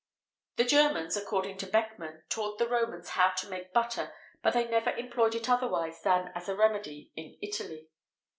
[0.57, 0.69] [XVIII 28] The
[0.99, 5.35] Germans, according to Beckmann, taught the Romans how to make butter, but they never employed
[5.35, 7.87] it otherwise than as a remedy in Italy.